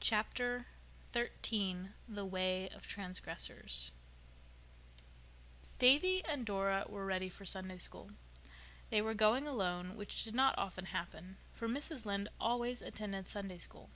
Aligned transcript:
Chapter 0.00 0.66
XIII 1.14 1.90
The 2.08 2.24
Way 2.24 2.68
of 2.70 2.84
Transgressors 2.84 3.92
Davy 5.78 6.24
and 6.24 6.44
Dora 6.44 6.86
were 6.88 7.06
ready 7.06 7.28
for 7.28 7.44
Sunday 7.44 7.78
School. 7.78 8.10
They 8.90 9.00
were 9.00 9.14
going 9.14 9.46
alone, 9.46 9.94
which 9.96 10.24
did 10.24 10.34
not 10.34 10.58
often 10.58 10.86
happen, 10.86 11.36
for 11.52 11.68
Mrs. 11.68 12.04
Lynde 12.06 12.28
always 12.40 12.82
attended 12.82 13.28
Sunday 13.28 13.58
School. 13.58 13.88